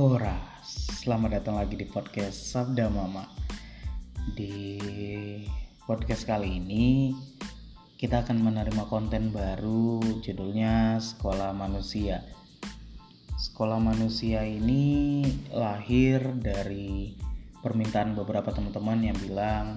[0.00, 0.32] Hora,
[0.64, 3.20] selamat datang lagi di podcast Sabda Mama.
[4.32, 4.80] Di
[5.84, 7.12] podcast kali ini
[8.00, 12.24] kita akan menerima konten baru judulnya Sekolah Manusia.
[13.36, 15.20] Sekolah Manusia ini
[15.52, 17.12] lahir dari
[17.60, 19.76] permintaan beberapa teman-teman yang bilang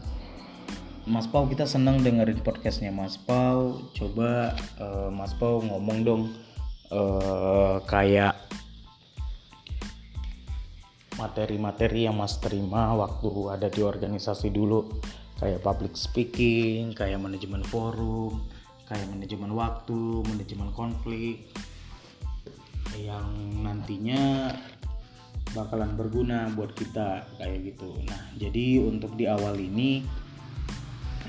[1.03, 6.23] Mas Pau kita senang dengerin podcastnya Mas Pau coba uh, Mas Pau ngomong dong
[6.95, 8.39] uh, kayak
[11.23, 14.91] materi-materi yang Mas terima waktu ada di organisasi dulu
[15.39, 18.43] kayak public speaking, kayak manajemen forum,
[18.91, 21.47] kayak manajemen waktu, manajemen konflik
[22.99, 23.25] yang
[23.63, 24.53] nantinya
[25.55, 27.89] bakalan berguna buat kita kayak gitu.
[28.03, 30.03] Nah, jadi untuk di awal ini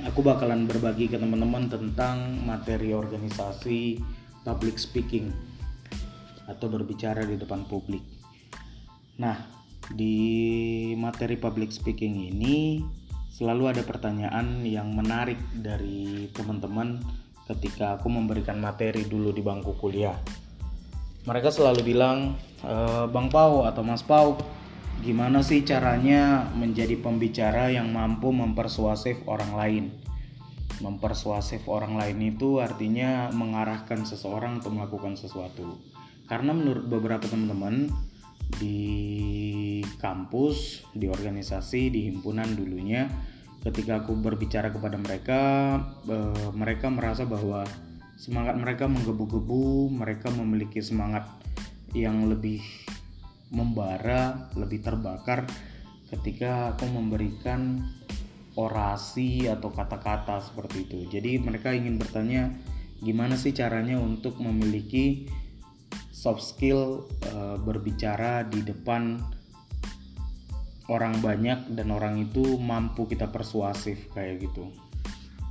[0.03, 4.03] aku bakalan berbagi ke teman-teman tentang materi organisasi
[4.43, 5.31] public speaking
[6.45, 8.05] atau berbicara di depan publik.
[9.17, 9.54] Nah,
[9.93, 10.17] di
[10.97, 12.81] materi public speaking ini
[13.35, 17.03] selalu ada pertanyaan yang menarik dari teman-teman
[17.51, 20.17] ketika aku memberikan materi dulu di bangku kuliah.
[21.25, 22.75] Mereka selalu bilang, e,
[23.11, 24.39] Bang Pau atau Mas Pau,
[25.03, 29.85] gimana sih caranya menjadi pembicara yang mampu mempersuasif orang lain?
[30.85, 35.81] Mempersuasif orang lain itu artinya mengarahkan seseorang untuk melakukan sesuatu.
[36.29, 37.89] Karena menurut beberapa teman-teman,
[38.61, 43.09] di kampus, di organisasi, di himpunan dulunya
[43.65, 45.41] ketika aku berbicara kepada mereka
[46.05, 47.65] eh, mereka merasa bahwa
[48.21, 51.27] semangat mereka menggebu-gebu, mereka memiliki semangat
[51.97, 52.61] yang lebih
[53.55, 55.47] membara, lebih terbakar
[56.11, 57.83] ketika aku memberikan
[58.55, 60.99] orasi atau kata-kata seperti itu.
[61.11, 62.55] Jadi mereka ingin bertanya
[63.03, 65.27] gimana sih caranya untuk memiliki
[66.25, 67.05] soft skill
[67.37, 69.21] uh, berbicara di depan
[70.89, 74.73] orang banyak dan orang itu mampu kita persuasif kayak gitu.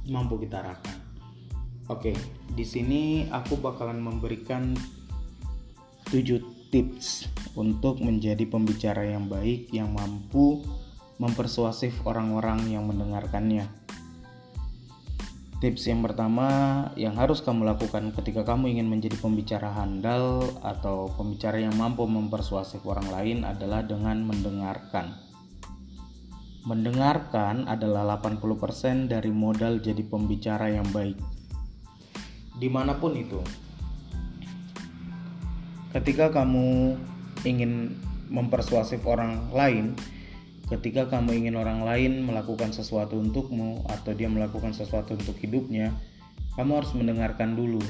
[0.10, 0.98] Mampu kita arahkan.
[1.94, 2.18] Oke
[2.58, 4.74] di sini aku bakalan memberikan
[6.10, 6.42] 7
[6.74, 10.66] tips untuk menjadi pembicara yang baik yang mampu
[11.22, 13.70] mempersuasif orang-orang yang mendengarkannya
[15.64, 16.52] Tips yang pertama
[17.00, 22.84] yang harus kamu lakukan ketika kamu ingin menjadi pembicara handal atau pembicara yang mampu mempersuasif
[22.84, 25.16] orang lain adalah dengan mendengarkan.
[26.68, 31.16] Mendengarkan adalah 80% dari modal jadi pembicara yang baik.
[32.60, 33.40] Di mana pun itu.
[35.96, 37.00] Ketika kamu
[37.48, 37.96] ingin
[38.28, 39.96] mempersuasif orang lain,
[40.72, 45.92] ketika kamu ingin orang lain melakukan sesuatu untukmu atau dia melakukan sesuatu untuk hidupnya,
[46.56, 47.84] kamu harus mendengarkan dulu.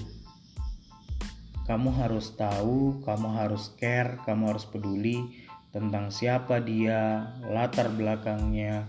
[1.64, 8.84] Kamu harus tahu, kamu harus care, kamu harus peduli tentang siapa dia, latar belakangnya,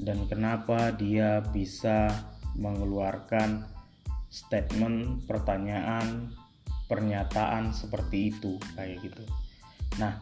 [0.00, 2.10] dan kenapa dia bisa
[2.56, 3.66] mengeluarkan
[4.32, 6.32] statement, pertanyaan,
[6.88, 9.24] pernyataan seperti itu, kayak gitu.
[10.00, 10.16] Nah,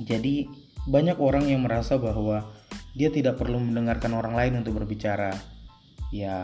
[0.00, 0.48] jadi
[0.86, 2.46] banyak orang yang merasa bahwa
[2.96, 5.34] dia tidak perlu mendengarkan orang lain untuk berbicara.
[6.14, 6.38] Ya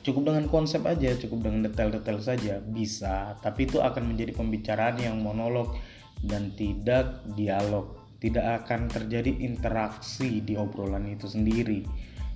[0.00, 5.20] cukup dengan konsep aja, cukup dengan detail-detail saja bisa, tapi itu akan menjadi pembicaraan yang
[5.20, 5.76] monolog
[6.24, 7.98] dan tidak dialog.
[8.20, 11.80] Tidak akan terjadi interaksi di obrolan itu sendiri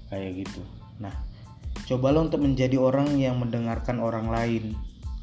[0.09, 0.65] kayak gitu.
[0.97, 1.13] Nah,
[1.85, 4.73] cobalah untuk menjadi orang yang mendengarkan orang lain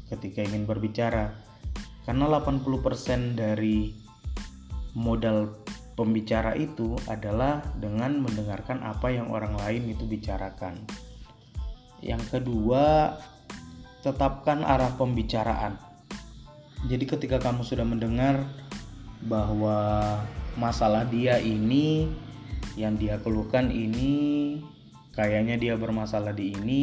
[0.06, 1.34] ketika ingin berbicara.
[2.06, 4.01] Karena 80% dari
[4.92, 5.56] modal
[5.96, 10.76] pembicara itu adalah dengan mendengarkan apa yang orang lain itu bicarakan.
[12.02, 13.16] Yang kedua,
[14.02, 15.78] tetapkan arah pembicaraan.
[16.90, 18.42] Jadi ketika kamu sudah mendengar
[19.22, 20.18] bahwa
[20.58, 22.10] masalah dia ini
[22.74, 24.58] yang dia keluhkan ini
[25.14, 26.82] kayaknya dia bermasalah di ini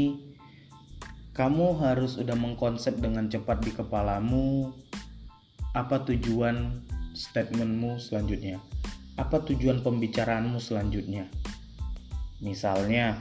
[1.36, 4.72] kamu harus sudah mengkonsep dengan cepat di kepalamu
[5.76, 6.80] apa tujuan
[7.20, 8.64] statementmu selanjutnya?
[9.20, 11.28] Apa tujuan pembicaraanmu selanjutnya?
[12.40, 13.20] Misalnya,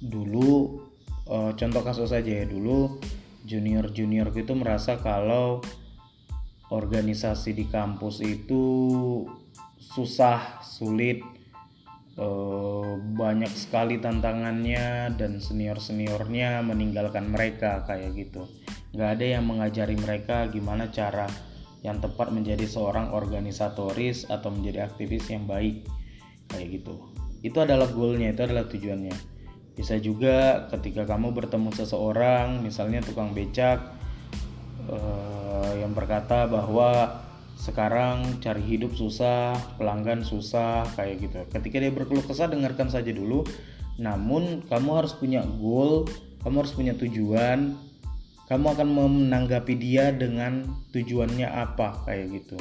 [0.00, 0.80] dulu
[1.28, 3.00] uh, contoh kasus saja ya dulu
[3.44, 5.64] junior junior itu merasa kalau
[6.72, 8.64] organisasi di kampus itu
[9.76, 11.20] susah sulit
[12.16, 18.48] uh, banyak sekali tantangannya dan senior seniornya meninggalkan mereka kayak gitu
[18.96, 21.28] nggak ada yang mengajari mereka gimana cara
[21.84, 25.84] yang tepat menjadi seorang organisatoris atau menjadi aktivis yang baik
[26.48, 26.96] kayak gitu
[27.44, 29.14] itu adalah goalnya itu adalah tujuannya
[29.76, 33.84] bisa juga ketika kamu bertemu seseorang misalnya tukang becak
[34.88, 37.20] uh, yang berkata bahwa
[37.54, 41.38] sekarang cari hidup susah, pelanggan susah, kayak gitu.
[41.48, 43.46] Ketika dia berkeluh kesah, dengarkan saja dulu.
[43.96, 46.04] Namun, kamu harus punya goal,
[46.44, 47.78] kamu harus punya tujuan.
[48.44, 52.58] Kamu akan menanggapi dia dengan tujuannya apa, kayak gitu.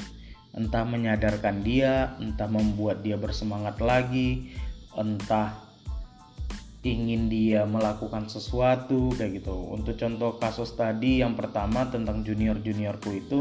[0.55, 4.53] Entah menyadarkan dia, entah membuat dia bersemangat lagi,
[4.95, 5.59] entah
[6.83, 9.55] ingin dia melakukan sesuatu kayak gitu.
[9.71, 13.39] Untuk contoh kasus tadi yang pertama tentang junior-juniorku itu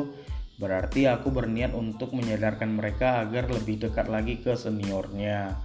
[0.62, 5.58] Berarti aku berniat untuk menyadarkan mereka agar lebih dekat lagi ke seniornya.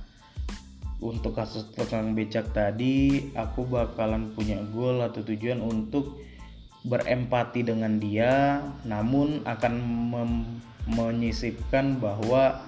[0.98, 6.18] Untuk kasus tukang becak tadi, aku bakalan punya goal atau tujuan untuk
[6.88, 9.74] berempati dengan dia, namun akan
[10.88, 12.64] menyisipkan bahwa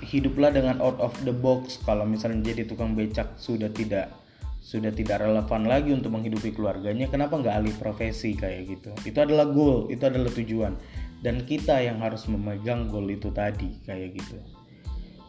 [0.00, 1.82] hiduplah dengan out of the box.
[1.82, 4.14] Kalau misalnya jadi tukang becak sudah tidak
[4.62, 8.90] sudah tidak relevan lagi untuk menghidupi keluarganya kenapa nggak alih profesi kayak gitu?
[9.08, 10.78] Itu adalah goal itu adalah tujuan.
[11.18, 14.38] Dan kita yang harus memegang goal itu tadi kayak gitu.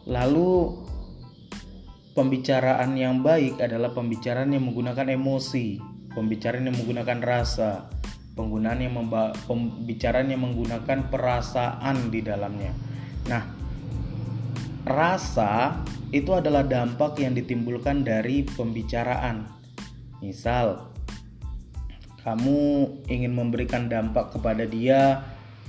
[0.06, 0.78] Lalu
[2.14, 7.90] pembicaraan yang baik adalah pembicaraan yang menggunakan emosi pembicaraan yang menggunakan rasa
[8.34, 12.72] penggunaan yang memba pembicaraan yang menggunakan perasaan di dalamnya
[13.28, 13.42] nah
[14.84, 15.80] rasa
[16.10, 19.46] itu adalah dampak yang ditimbulkan dari pembicaraan.
[20.18, 20.90] Misal,
[22.26, 22.60] kamu
[23.06, 25.22] ingin memberikan dampak kepada dia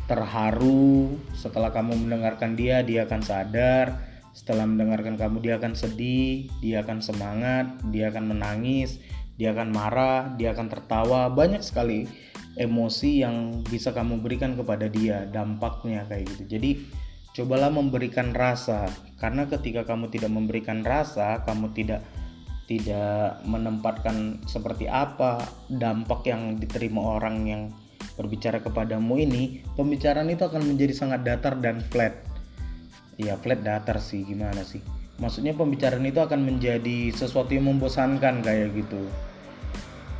[0.10, 4.10] terharu, setelah kamu mendengarkan dia, dia akan sadar.
[4.32, 8.98] Setelah mendengarkan kamu, dia akan sedih, dia akan semangat, dia akan menangis,
[9.36, 11.28] dia akan marah, dia akan tertawa.
[11.32, 12.08] Banyak sekali
[12.60, 16.44] emosi yang bisa kamu berikan kepada dia, dampaknya kayak gitu.
[16.58, 16.72] Jadi,
[17.32, 22.04] cobalah memberikan rasa karena ketika kamu tidak memberikan rasa kamu tidak
[22.68, 25.40] tidak menempatkan seperti apa
[25.72, 27.64] dampak yang diterima orang yang
[28.20, 32.20] berbicara kepadamu ini pembicaraan itu akan menjadi sangat datar dan flat
[33.16, 34.84] ya flat datar sih gimana sih
[35.22, 39.06] maksudnya pembicaraan itu akan menjadi sesuatu yang membosankan kayak gitu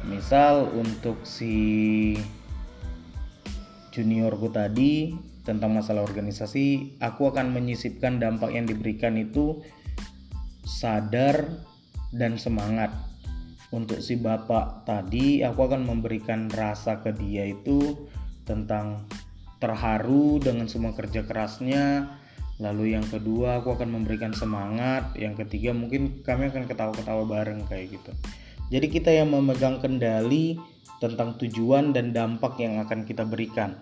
[0.06, 2.16] misal untuk si
[3.92, 9.60] juniorku tadi tentang masalah organisasi, aku akan menyisipkan dampak yang diberikan itu
[10.64, 11.50] sadar
[12.14, 12.94] dan semangat.
[13.72, 17.96] Untuk si bapak tadi, aku akan memberikan rasa ke dia itu
[18.44, 19.08] tentang
[19.64, 22.20] terharu dengan semua kerja kerasnya.
[22.62, 25.18] Lalu yang kedua, aku akan memberikan semangat.
[25.18, 28.12] Yang ketiga, mungkin kami akan ketawa-ketawa bareng kayak gitu.
[28.70, 30.62] Jadi kita yang memegang kendali
[31.02, 33.82] tentang tujuan dan dampak yang akan kita berikan.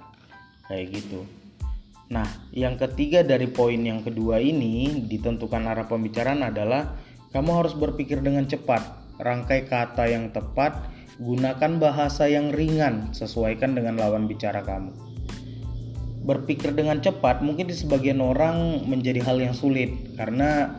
[0.71, 1.27] Kayak gitu.
[2.09, 6.95] Nah, yang ketiga dari poin yang kedua ini ditentukan arah pembicaraan adalah
[7.35, 8.81] kamu harus berpikir dengan cepat,
[9.21, 10.89] rangkai kata yang tepat,
[11.21, 15.08] gunakan bahasa yang ringan, sesuaikan dengan lawan bicara kamu.
[16.19, 19.89] Berpikir dengan cepat mungkin di sebagian orang menjadi hal yang sulit
[20.19, 20.77] karena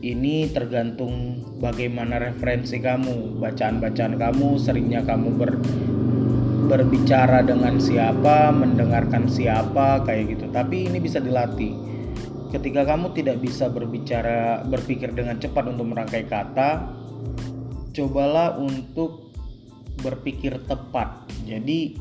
[0.00, 5.60] ini tergantung bagaimana referensi kamu, bacaan-bacaan kamu, seringnya kamu ber
[6.70, 10.46] berbicara dengan siapa, mendengarkan siapa, kayak gitu.
[10.54, 11.74] Tapi ini bisa dilatih.
[12.54, 16.86] Ketika kamu tidak bisa berbicara, berpikir dengan cepat untuk merangkai kata,
[17.90, 19.34] cobalah untuk
[20.00, 21.26] berpikir tepat.
[21.42, 21.98] Jadi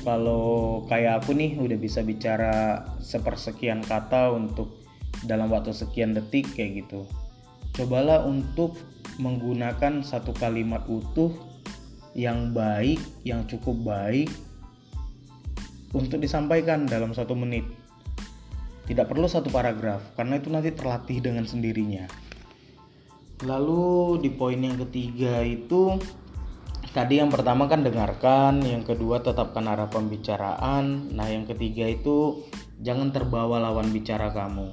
[0.00, 4.82] kalau kayak aku nih udah bisa bicara sepersekian kata untuk
[5.28, 7.04] dalam waktu sekian detik kayak gitu.
[7.76, 8.76] Cobalah untuk
[9.20, 11.32] menggunakan satu kalimat utuh
[12.12, 14.28] yang baik, yang cukup baik
[15.92, 17.64] untuk disampaikan dalam satu menit.
[18.82, 22.08] Tidak perlu satu paragraf, karena itu nanti terlatih dengan sendirinya.
[23.46, 25.96] Lalu di poin yang ketiga itu
[26.92, 32.44] tadi yang pertama kan dengarkan, yang kedua tetapkan arah pembicaraan, nah yang ketiga itu
[32.84, 34.68] jangan terbawa lawan bicara kamu.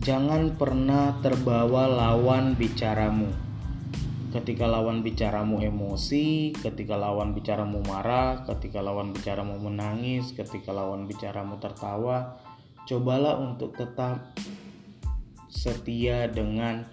[0.00, 3.50] Jangan pernah terbawa lawan bicaramu
[4.30, 11.58] ketika lawan bicaramu emosi, ketika lawan bicaramu marah, ketika lawan bicaramu menangis, ketika lawan bicaramu
[11.58, 12.38] tertawa,
[12.86, 14.30] cobalah untuk tetap
[15.50, 16.86] setia dengan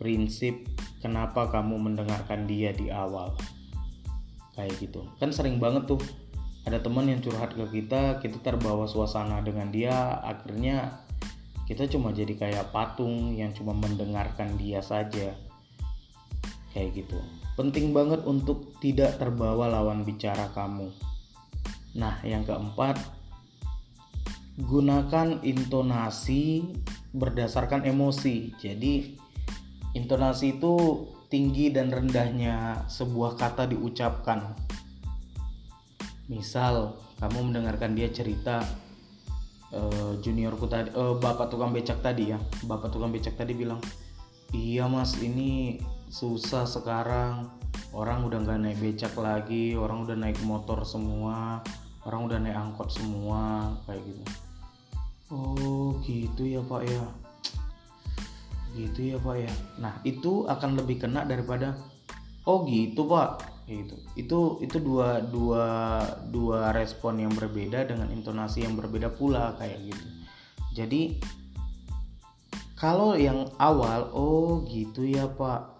[0.00, 0.64] prinsip
[1.00, 3.34] kenapa kamu mendengarkan dia di awal.
[4.54, 5.02] Kayak gitu.
[5.16, 6.00] Kan sering banget tuh
[6.68, 11.00] ada teman yang curhat ke kita, kita terbawa suasana dengan dia, akhirnya
[11.70, 15.38] kita cuma jadi kayak patung yang cuma mendengarkan dia saja
[16.74, 17.14] kayak gitu
[17.54, 20.90] penting banget untuk tidak terbawa lawan bicara kamu
[21.94, 22.98] nah yang keempat
[24.58, 26.66] gunakan intonasi
[27.14, 29.14] berdasarkan emosi jadi
[29.94, 34.54] intonasi itu tinggi dan rendahnya sebuah kata diucapkan.
[36.26, 38.62] Misal kamu mendengarkan dia cerita
[39.74, 42.38] uh, juniorku tadi uh, bapak tukang becak tadi ya.
[42.66, 43.78] Bapak tukang becak tadi bilang
[44.50, 45.78] iya mas ini
[46.10, 47.50] susah sekarang.
[47.90, 51.58] Orang udah nggak naik becak lagi orang udah naik motor semua
[52.06, 54.22] orang udah naik angkot semua kayak gitu.
[55.30, 57.02] Oh gitu ya pak ya
[58.86, 59.52] gitu ya pak ya.
[59.82, 61.76] Nah itu akan lebih kena daripada
[62.46, 63.96] oh gitu pak gitu.
[64.16, 65.66] Itu itu dua dua
[66.30, 70.06] dua respon yang berbeda dengan intonasi yang berbeda pula kayak gitu.
[70.72, 71.20] Jadi
[72.78, 75.76] kalau yang awal oh gitu ya pak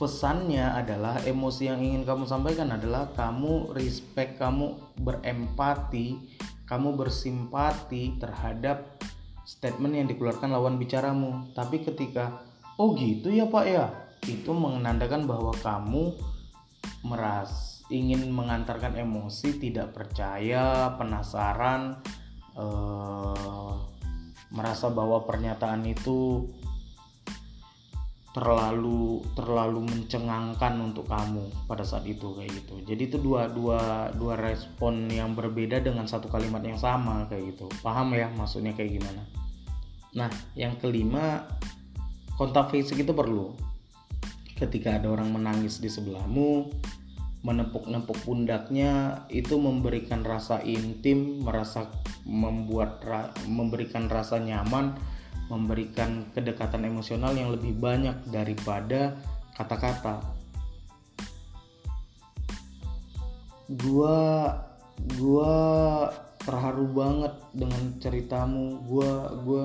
[0.00, 6.18] pesannya adalah emosi yang ingin kamu sampaikan adalah kamu respect kamu berempati
[6.64, 8.96] kamu bersimpati terhadap
[9.44, 11.52] statement yang dikeluarkan lawan bicaramu.
[11.52, 12.44] Tapi ketika
[12.80, 13.86] oh gitu ya pak ya?
[14.24, 16.16] Itu menandakan bahwa kamu
[17.04, 22.00] meras ingin mengantarkan emosi tidak percaya penasaran
[22.56, 23.72] eh,
[24.54, 26.48] merasa bahwa pernyataan itu
[28.34, 32.82] terlalu terlalu mencengangkan untuk kamu pada saat itu kayak gitu.
[32.82, 37.70] Jadi itu dua dua dua respon yang berbeda dengan satu kalimat yang sama kayak gitu.
[37.78, 39.22] Paham ya maksudnya kayak gimana?
[40.18, 41.46] Nah yang kelima
[42.34, 43.54] kontak fisik itu perlu.
[44.58, 46.74] Ketika ada orang menangis di sebelahmu
[47.46, 51.86] menepuk-nepuk pundaknya itu memberikan rasa intim merasa
[52.26, 53.04] membuat
[53.46, 54.96] memberikan rasa nyaman
[55.52, 59.16] memberikan kedekatan emosional yang lebih banyak daripada
[59.56, 60.24] kata-kata.
[63.68, 64.16] Gua
[65.20, 65.54] gua
[66.40, 68.84] terharu banget dengan ceritamu.
[68.84, 69.10] Gua
[69.44, 69.64] gua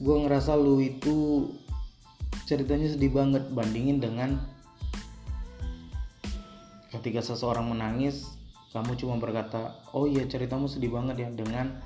[0.00, 1.48] gua ngerasa lu itu
[2.44, 4.36] ceritanya sedih banget bandingin dengan
[6.92, 8.28] ketika seseorang menangis
[8.74, 11.78] kamu cuma berkata oh iya ceritamu sedih banget ya dengan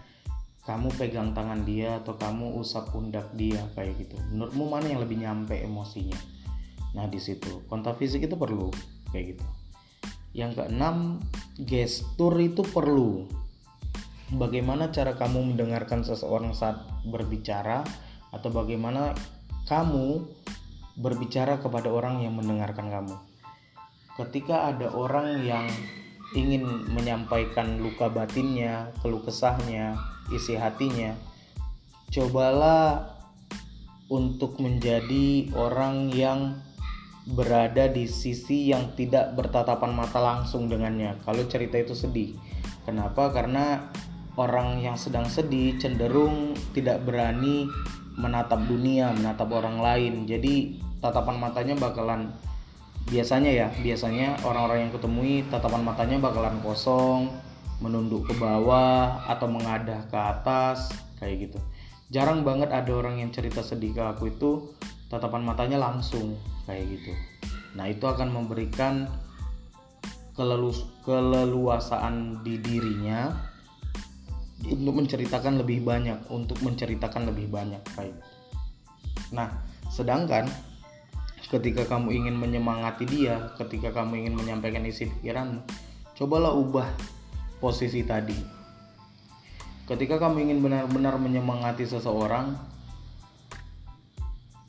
[0.68, 4.20] kamu pegang tangan dia atau kamu usap pundak dia kayak gitu.
[4.36, 6.20] Menurutmu mana yang lebih nyampe emosinya?
[6.92, 7.64] Nah di situ.
[7.72, 8.68] Kontak fisik itu perlu
[9.08, 9.46] kayak gitu.
[10.36, 11.24] Yang keenam
[11.56, 13.24] gestur itu perlu.
[14.36, 17.80] Bagaimana cara kamu mendengarkan seseorang saat berbicara
[18.28, 19.16] atau bagaimana
[19.64, 20.20] kamu
[21.00, 23.16] berbicara kepada orang yang mendengarkan kamu.
[24.20, 25.64] Ketika ada orang yang
[26.36, 29.96] ingin menyampaikan luka batinnya, keluh kesahnya,
[30.28, 31.16] isi hatinya,
[32.12, 33.16] cobalah
[34.08, 36.56] untuk menjadi orang yang
[37.28, 41.16] berada di sisi yang tidak bertatapan mata langsung dengannya.
[41.24, 42.32] Kalau cerita itu sedih,
[42.88, 43.28] kenapa?
[43.28, 43.92] Karena
[44.40, 47.68] orang yang sedang sedih cenderung tidak berani
[48.16, 50.24] menatap dunia, menatap orang lain.
[50.24, 52.32] Jadi tatapan matanya bakalan
[53.08, 57.32] biasanya ya, biasanya orang-orang yang ketemui tatapan matanya bakalan kosong,
[57.80, 61.58] menunduk ke bawah atau mengadah ke atas kayak gitu.
[62.08, 64.50] Jarang banget ada orang yang cerita sedih ke aku itu
[65.08, 67.12] tatapan matanya langsung kayak gitu.
[67.76, 69.08] Nah, itu akan memberikan
[70.38, 73.34] kelelus keleluasaan di dirinya
[74.66, 78.14] untuk menceritakan lebih banyak untuk menceritakan lebih banyak baik
[79.34, 79.50] nah
[79.90, 80.46] sedangkan
[81.48, 85.64] ketika kamu ingin menyemangati dia ketika kamu ingin menyampaikan isi pikiranmu
[86.18, 86.88] cobalah ubah
[87.62, 88.34] posisi tadi.
[89.86, 92.58] Ketika kamu ingin benar-benar menyemangati seseorang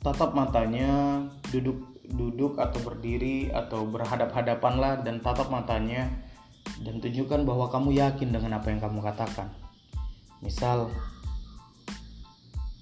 [0.00, 1.20] tatap matanya
[1.52, 1.76] duduk
[2.08, 6.08] duduk atau berdiri atau berhadap-hadapan lah dan tatap matanya
[6.80, 9.52] dan tunjukkan bahwa kamu yakin dengan apa yang kamu katakan.
[10.40, 10.88] Misal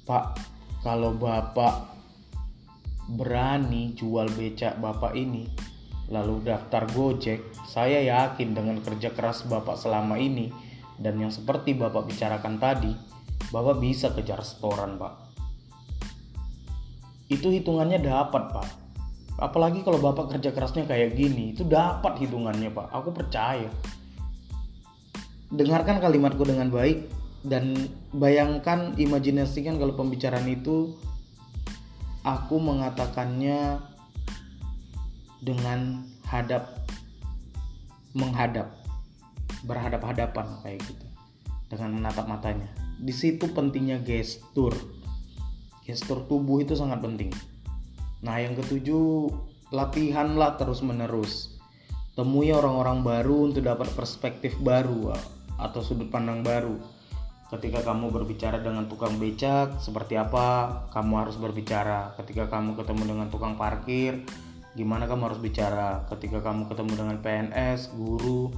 [0.06, 0.38] Pak
[0.86, 1.97] kalau Bapak
[3.08, 5.48] berani jual becak Bapak ini
[6.08, 10.52] lalu daftar Gojek saya yakin dengan kerja keras Bapak selama ini
[11.00, 12.92] dan yang seperti Bapak bicarakan tadi
[13.48, 15.14] Bapak bisa kejar setoran Pak.
[17.32, 18.68] Itu hitungannya dapat Pak.
[19.40, 22.92] Apalagi kalau Bapak kerja kerasnya kayak gini itu dapat hitungannya Pak.
[22.92, 23.70] Aku percaya.
[25.48, 27.08] Dengarkan kalimatku dengan baik
[27.40, 27.72] dan
[28.12, 30.92] bayangkan imajinasikan kalau pembicaraan itu
[32.28, 33.80] aku mengatakannya
[35.40, 36.84] dengan hadap
[38.12, 38.68] menghadap
[39.64, 41.06] berhadap-hadapan kayak gitu
[41.72, 42.68] dengan menatap matanya.
[43.00, 44.76] Di situ pentingnya gestur.
[45.88, 47.32] Gestur tubuh itu sangat penting.
[48.20, 49.32] Nah yang ketujuh
[49.72, 51.56] latihanlah terus menerus
[52.18, 55.14] temui orang-orang baru untuk dapat perspektif baru
[55.54, 56.97] atau sudut pandang baru
[57.48, 63.26] ketika kamu berbicara dengan tukang becak seperti apa kamu harus berbicara ketika kamu ketemu dengan
[63.32, 64.20] tukang parkir
[64.76, 68.52] gimana kamu harus bicara ketika kamu ketemu dengan PNS guru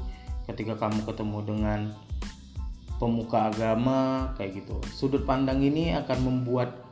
[0.51, 1.81] ketika kamu ketemu dengan
[3.01, 4.77] pemuka agama kayak gitu.
[4.93, 6.85] Sudut pandang ini akan membuat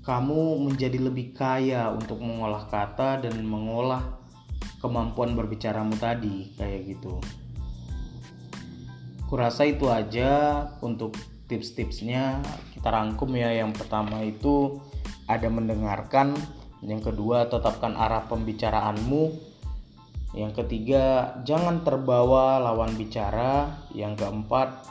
[0.00, 4.16] kamu menjadi lebih kaya untuk mengolah kata dan mengolah
[4.80, 7.20] kemampuan berbicaramu tadi kayak gitu.
[9.26, 11.18] Kurasa itu aja untuk
[11.50, 12.42] tips-tipsnya
[12.74, 13.50] kita rangkum ya.
[13.50, 14.78] Yang pertama itu
[15.26, 16.38] ada mendengarkan,
[16.82, 19.34] yang kedua tetapkan arah pembicaraanmu,
[20.36, 24.86] yang ketiga jangan terbawa lawan bicara, yang keempat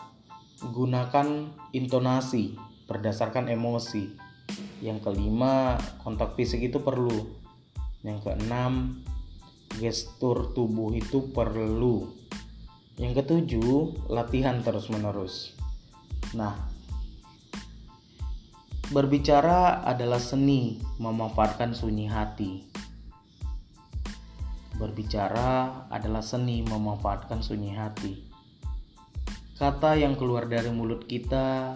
[0.75, 2.57] gunakan intonasi
[2.89, 4.09] berdasarkan emosi.
[4.81, 7.29] Yang kelima, kontak fisik itu perlu.
[8.01, 9.05] Yang keenam,
[9.77, 12.24] gestur tubuh itu perlu.
[12.95, 15.51] Yang ketujuh, latihan terus-menerus.
[16.31, 16.55] Nah,
[18.95, 22.63] berbicara adalah seni memanfaatkan sunyi hati.
[24.79, 28.15] Berbicara adalah seni memanfaatkan sunyi hati.
[29.59, 31.75] Kata yang keluar dari mulut kita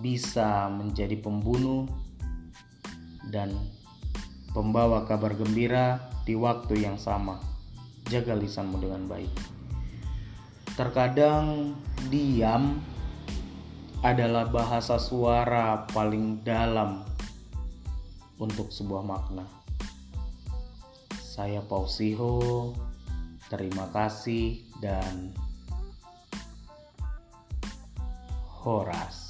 [0.00, 1.84] bisa menjadi pembunuh
[3.28, 3.52] dan
[4.56, 7.36] pembawa kabar gembira di waktu yang sama.
[8.08, 9.59] Jaga lisanmu dengan baik.
[10.78, 11.74] Terkadang
[12.10, 12.78] diam
[14.00, 17.04] adalah bahasa suara paling dalam
[18.40, 19.44] untuk sebuah makna.
[21.20, 22.72] Saya Pausiho,
[23.52, 25.36] terima kasih dan
[28.60, 29.29] Horas.